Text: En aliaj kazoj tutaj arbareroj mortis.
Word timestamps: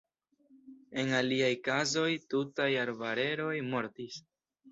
En 1.01 1.11
aliaj 1.17 1.51
kazoj 1.67 2.07
tutaj 2.35 2.69
arbareroj 2.85 3.53
mortis. 3.71 4.19